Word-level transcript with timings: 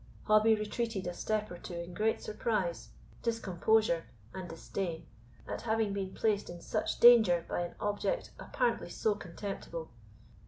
Hobbie 0.23 0.55
retreated 0.55 1.05
a 1.05 1.13
step 1.13 1.51
or 1.51 1.59
two 1.59 1.75
in 1.75 1.93
great 1.93 2.23
surprise, 2.23 2.89
discomposure, 3.21 4.05
and 4.33 4.49
disdain, 4.49 5.05
at 5.47 5.61
having 5.61 5.93
been 5.93 6.15
placed 6.15 6.49
in 6.49 6.59
such 6.59 6.99
danger 6.99 7.45
by 7.47 7.59
an 7.61 7.75
object 7.79 8.31
apparently 8.39 8.89
so 8.89 9.13
contemptible. 9.13 9.91